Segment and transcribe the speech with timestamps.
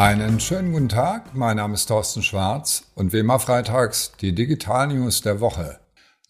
[0.00, 4.88] Einen schönen guten Tag, mein Name ist Thorsten Schwarz und wie immer freitags die Digital
[4.88, 5.78] News der Woche.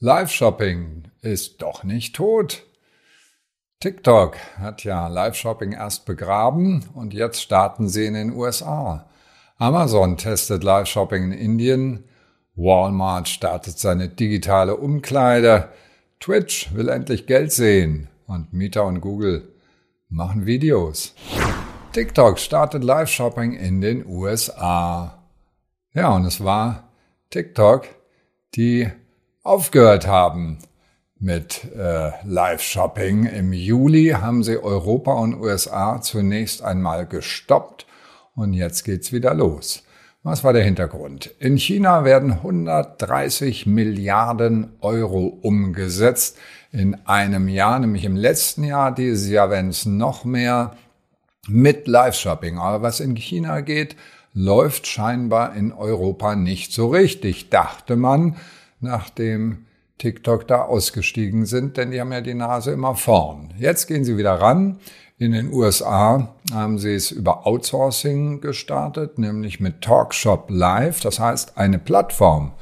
[0.00, 2.64] Live-Shopping ist doch nicht tot.
[3.78, 9.08] TikTok hat ja Live-Shopping erst begraben und jetzt starten sie in den USA.
[9.56, 12.02] Amazon testet Live-Shopping in Indien.
[12.56, 15.68] Walmart startet seine digitale Umkleide.
[16.18, 19.46] Twitch will endlich Geld sehen und Meta und Google
[20.08, 21.14] machen Videos.
[21.92, 25.18] TikTok startet Live-Shopping in den USA.
[25.92, 26.84] Ja, und es war
[27.30, 27.88] TikTok,
[28.54, 28.88] die
[29.42, 30.58] aufgehört haben
[31.18, 33.26] mit äh, Live-Shopping.
[33.26, 37.86] Im Juli haben sie Europa und USA zunächst einmal gestoppt
[38.36, 39.82] und jetzt geht's wieder los.
[40.22, 41.34] Was war der Hintergrund?
[41.40, 46.38] In China werden 130 Milliarden Euro umgesetzt
[46.70, 50.76] in einem Jahr, nämlich im letzten Jahr, dieses Jahr werden es noch mehr
[51.48, 52.58] mit Live-Shopping.
[52.58, 53.96] Aber was in China geht,
[54.34, 58.36] läuft scheinbar in Europa nicht so richtig, dachte man,
[58.80, 59.66] nachdem
[59.98, 63.52] TikTok da ausgestiegen sind, denn die haben ja die Nase immer vorn.
[63.58, 64.78] Jetzt gehen sie wieder ran.
[65.18, 71.58] In den USA haben sie es über Outsourcing gestartet, nämlich mit Talkshop Live, das heißt
[71.58, 72.52] eine Plattform,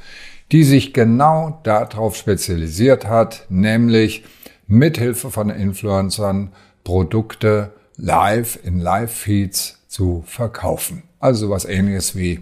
[0.51, 4.25] die sich genau darauf spezialisiert hat, nämlich
[4.67, 6.51] mithilfe von Influencern
[6.83, 11.03] Produkte live in Live-Feeds zu verkaufen.
[11.19, 12.39] Also was ähnliches wie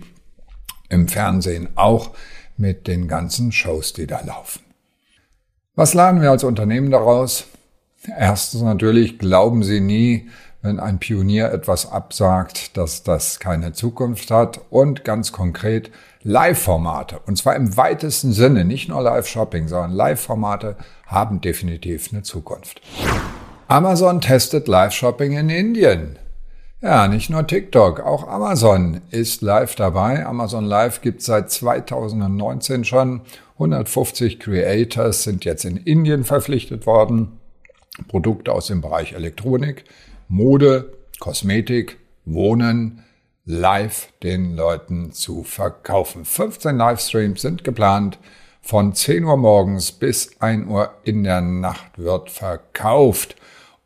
[0.89, 2.11] im Fernsehen auch
[2.57, 4.61] mit den ganzen Shows, die da laufen.
[5.75, 7.45] Was lernen wir als Unternehmen daraus?
[8.05, 10.29] Erstens natürlich, glauben Sie nie,
[10.61, 14.61] wenn ein Pionier etwas absagt, dass das keine Zukunft hat.
[14.69, 15.91] Und ganz konkret,
[16.23, 17.19] Live-Formate.
[17.25, 22.81] Und zwar im weitesten Sinne, nicht nur Live-Shopping, sondern Live-Formate haben definitiv eine Zukunft.
[23.69, 26.17] Amazon testet Live-Shopping in Indien.
[26.81, 30.25] Ja, nicht nur TikTok, auch Amazon ist live dabei.
[30.25, 33.23] Amazon Live gibt seit 2019 schon.
[33.55, 37.39] 150 Creators sind jetzt in Indien verpflichtet worden.
[38.07, 39.83] Produkte aus dem Bereich Elektronik,
[40.29, 43.03] Mode, Kosmetik, Wohnen
[43.43, 46.23] live den Leuten zu verkaufen.
[46.23, 48.17] 15 Livestreams sind geplant.
[48.61, 53.35] Von 10 Uhr morgens bis 1 Uhr in der Nacht wird verkauft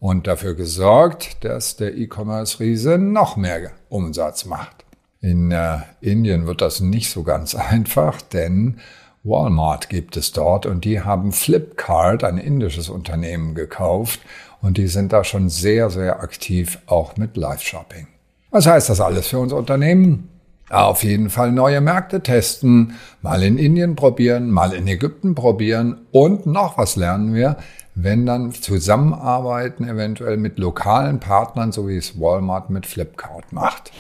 [0.02, 4.84] und dafür gesorgt, dass der E-Commerce-Riese noch mehr Umsatz macht.
[5.22, 8.80] In äh, Indien wird das nicht so ganz einfach, denn
[9.24, 14.20] Walmart gibt es dort und die haben Flipkart, ein indisches Unternehmen, gekauft
[14.60, 18.08] und die sind da schon sehr, sehr aktiv, auch mit Live-Shopping.
[18.50, 20.30] Was heißt das alles für unser Unternehmen?
[20.72, 26.48] Auf jeden Fall neue Märkte testen, mal in Indien probieren, mal in Ägypten probieren und
[26.48, 27.58] noch was lernen wir,
[27.96, 33.92] wenn dann zusammenarbeiten, eventuell mit lokalen Partnern, so wie es Walmart mit Flipkart macht.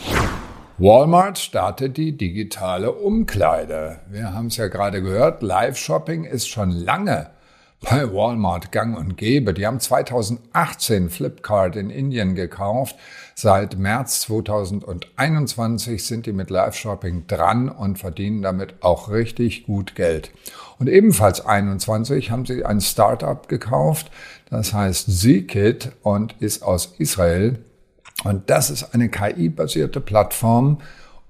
[0.77, 3.99] Walmart startet die digitale Umkleide.
[4.09, 7.29] Wir haben es ja gerade gehört, Live-Shopping ist schon lange
[7.81, 9.53] bei Walmart gang und gäbe.
[9.53, 12.95] Die haben 2018 Flipkart in Indien gekauft.
[13.33, 20.31] Seit März 2021 sind die mit Live-Shopping dran und verdienen damit auch richtig gut Geld.
[20.77, 24.11] Und ebenfalls 21 haben sie ein Startup gekauft,
[24.49, 27.59] das heißt Zkit und ist aus Israel.
[28.23, 30.77] Und das ist eine KI-basierte Plattform,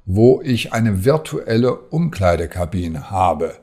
[0.06, 3.56] wo ich eine virtuelle Umkleidekabine habe.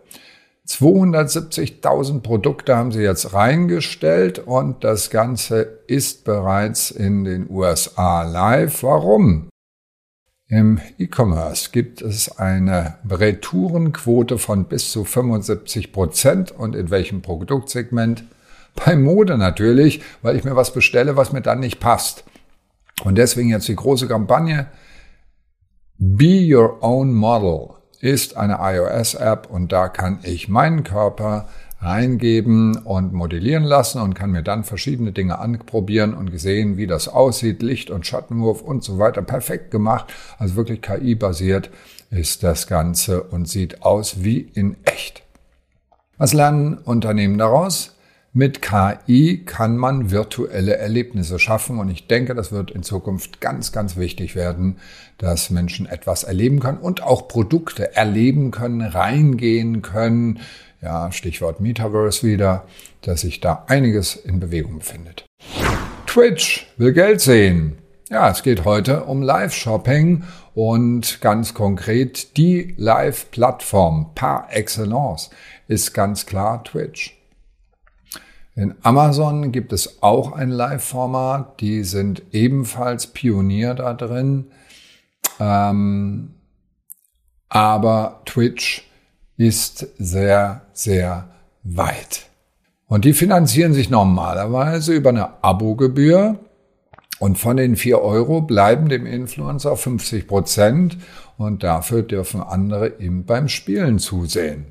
[0.68, 8.82] 270.000 Produkte haben sie jetzt reingestellt und das Ganze ist bereits in den USA live.
[8.82, 9.48] Warum?
[10.46, 18.24] Im E-Commerce gibt es eine Retourenquote von bis zu 75 Prozent und in welchem Produktsegment?
[18.74, 22.24] Bei Mode natürlich, weil ich mir was bestelle, was mir dann nicht passt.
[23.04, 24.68] Und deswegen jetzt die große Kampagne
[25.98, 31.48] Be Your Own Model ist eine iOS-App und da kann ich meinen Körper
[31.80, 37.08] reingeben und modellieren lassen und kann mir dann verschiedene Dinge anprobieren und sehen, wie das
[37.08, 39.22] aussieht, Licht- und Schattenwurf und so weiter.
[39.22, 41.70] Perfekt gemacht, also wirklich KI-basiert
[42.10, 45.22] ist das Ganze und sieht aus wie in echt.
[46.16, 47.94] Was lernen Unternehmen daraus?
[48.34, 53.72] Mit KI kann man virtuelle Erlebnisse schaffen und ich denke, das wird in Zukunft ganz,
[53.72, 54.76] ganz wichtig werden,
[55.16, 60.40] dass Menschen etwas erleben können und auch Produkte erleben können, reingehen können.
[60.82, 62.66] Ja, Stichwort Metaverse wieder,
[63.00, 65.24] dass sich da einiges in Bewegung befindet.
[66.06, 67.78] Twitch will Geld sehen.
[68.10, 75.30] Ja, es geht heute um Live-Shopping und ganz konkret die Live-Plattform par excellence
[75.66, 77.17] ist ganz klar Twitch.
[78.58, 84.46] In Amazon gibt es auch ein Live-Format, die sind ebenfalls Pionier da drin.
[85.38, 86.34] Ähm,
[87.48, 88.84] aber Twitch
[89.36, 91.28] ist sehr, sehr
[91.62, 92.26] weit.
[92.88, 96.40] Und die finanzieren sich normalerweise über eine Abogebühr.
[97.20, 100.98] Und von den vier Euro bleiben dem Influencer 50 Prozent
[101.36, 104.66] und dafür dürfen andere ihm beim Spielen zusehen.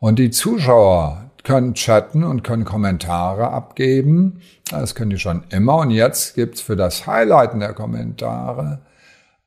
[0.00, 4.40] Und die Zuschauer können chatten und können Kommentare abgeben.
[4.70, 5.76] Das können die schon immer.
[5.78, 8.80] Und jetzt gibt's für das Highlighten der Kommentare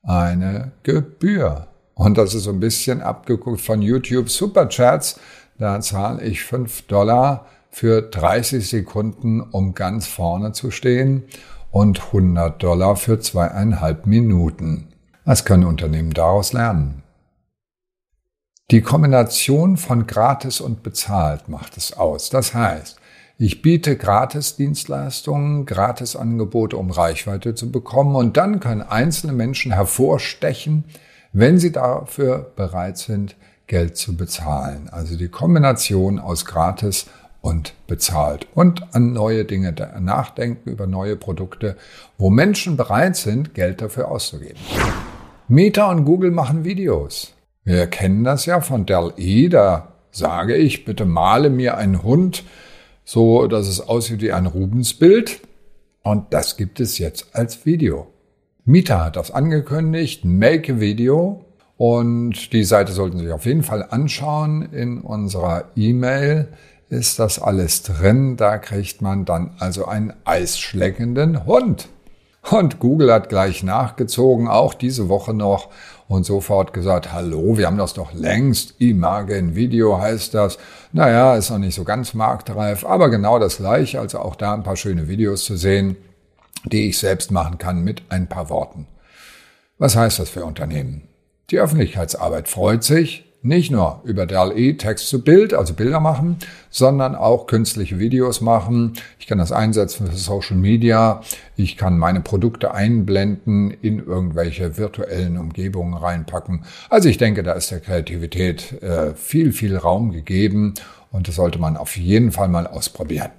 [0.03, 1.67] eine Gebühr.
[1.93, 5.19] Und das ist so ein bisschen abgeguckt von YouTube Superchats.
[5.59, 11.23] Da zahle ich fünf Dollar für 30 Sekunden, um ganz vorne zu stehen
[11.69, 14.87] und 100 Dollar für zweieinhalb Minuten.
[15.25, 17.03] Was können Unternehmen daraus lernen?
[18.71, 22.29] Die Kombination von gratis und bezahlt macht es aus.
[22.29, 23.01] Das heißt,
[23.37, 30.85] ich biete Gratisdienstleistungen, Gratisangebote, um Reichweite zu bekommen und dann können einzelne Menschen hervorstechen,
[31.33, 33.35] wenn sie dafür bereit sind,
[33.67, 34.87] Geld zu bezahlen.
[34.89, 37.07] Also die Kombination aus gratis
[37.41, 41.75] und bezahlt und an neue Dinge nachdenken über neue Produkte,
[42.17, 44.59] wo Menschen bereit sind, Geld dafür auszugeben.
[45.49, 47.33] Meta und Google machen Videos.
[47.63, 52.43] Wir kennen das ja von Dell E, da sage ich, bitte male mir einen Hund,
[53.05, 55.41] so dass es aussieht wie ein Rubensbild.
[56.03, 58.07] Und das gibt es jetzt als Video.
[58.65, 61.45] Meta hat das angekündigt, Make a Video.
[61.77, 64.63] Und die Seite sollten Sie sich auf jeden Fall anschauen.
[64.71, 66.47] In unserer E-Mail
[66.89, 68.37] ist das alles drin.
[68.37, 71.89] Da kriegt man dann also einen eisschleckenden Hund.
[72.51, 75.69] Und Google hat gleich nachgezogen, auch diese Woche noch,
[76.09, 80.57] und sofort gesagt, hallo, wir haben das doch längst, Imagen Video heißt das.
[80.91, 84.63] Naja, ist noch nicht so ganz marktreif, aber genau das gleiche, also auch da ein
[84.63, 85.95] paar schöne Videos zu sehen,
[86.65, 88.85] die ich selbst machen kann mit ein paar Worten.
[89.77, 91.07] Was heißt das für Unternehmen?
[91.51, 96.37] Die Öffentlichkeitsarbeit freut sich, nicht nur über DALL-E Text zu Bild, also Bilder machen,
[96.69, 98.93] sondern auch künstliche Videos machen.
[99.19, 101.21] Ich kann das einsetzen für Social Media.
[101.55, 106.65] Ich kann meine Produkte einblenden, in irgendwelche virtuellen Umgebungen reinpacken.
[106.89, 110.75] Also ich denke, da ist der Kreativität äh, viel, viel Raum gegeben
[111.11, 113.31] und das sollte man auf jeden Fall mal ausprobieren.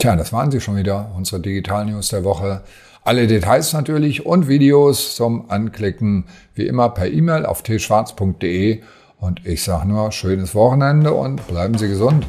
[0.00, 2.62] Tja, das waren sie schon wieder, unsere Digital News der Woche.
[3.04, 6.24] Alle Details natürlich und Videos zum Anklicken
[6.54, 8.80] wie immer per E-Mail auf tschwarz.de
[9.24, 12.26] und ich sage nur schönes Wochenende und bleiben Sie gesund.